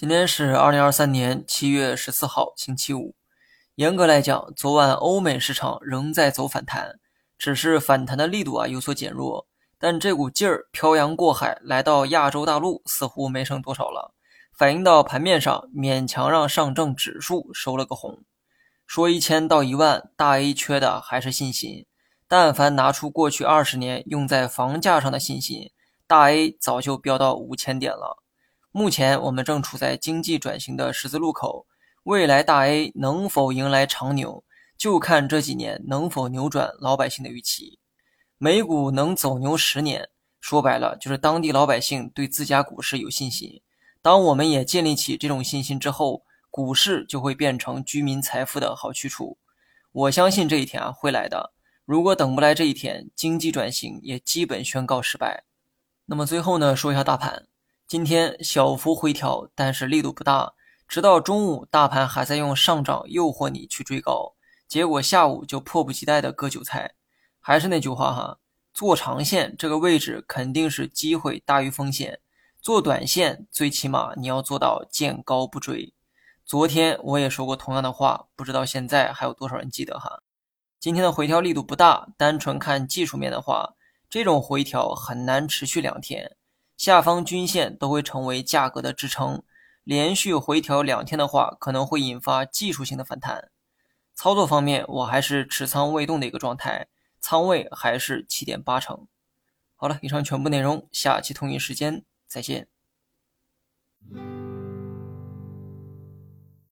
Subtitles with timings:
[0.00, 3.14] 今天是二零二三年七月十四号，星期五。
[3.74, 6.98] 严格来讲，昨晚欧美市场仍在走反弹，
[7.36, 9.46] 只是反弹的力度啊有所减弱。
[9.78, 14.14] 但这股劲儿漂洋过海来到亚洲大陆，似乎没剩多少了，
[14.56, 18.20] 反映到盘面上，勉强让上证指数收了个红。
[18.86, 21.84] 说一千到一万，大 A 缺的还是信心。
[22.26, 25.70] 但凡拿出过去二十年用在房价上的信心，
[26.06, 28.22] 大 A 早就飙到五千点了。
[28.72, 31.66] 目前我们正处在经济转型的十字路口，
[32.04, 34.44] 未来大 A 能否迎来长牛，
[34.78, 37.80] 就看这几年能否扭转老百姓的预期。
[38.38, 40.08] 美股能走牛十年，
[40.40, 43.60] 说白了就是当地老百姓对自家股市有信心。
[44.00, 49.36] 当我们也建立起这种信心之后，股市就会变成居民财富的好去处。
[49.90, 51.52] 我相信这一天啊会来的。
[51.84, 55.42] 如果等不来这一天，经济转型也基本宣告失败。
[56.06, 57.48] 那么最后呢，说一下大盘。
[57.90, 60.54] 今天小幅回调，但是力度不大。
[60.86, 64.36] 直到中午，大盘还在用上涨诱惑你去追高，
[64.68, 66.94] 结果下午就迫不及待的割韭菜。
[67.40, 68.38] 还是那句话哈，
[68.72, 72.20] 做长线这个位置肯定是机会大于风险，
[72.60, 75.92] 做短线最起码你要做到见高不追。
[76.44, 80.22] 昨天我也说过同样的话，不知道现在还有多少人记得哈。
[80.78, 83.74] 今天的回调力度不大，单纯看技术面的话，
[84.08, 86.36] 这种回调很难持续两天。
[86.80, 89.42] 下方均线都会成为价格的支撑，
[89.84, 93.50] 连续回调两天的话，可能会引发技术性的反弹。
[94.14, 96.86] 操作方面，我还是持仓未动的一个状态，
[97.20, 99.06] 仓位还是七点八成。
[99.76, 102.68] 好了，以上全部内容，下期同一时间再见。